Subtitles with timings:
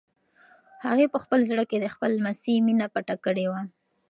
[0.85, 3.61] هغې په خپل زړه کې د خپل لمسي مینه پټه کړې وه.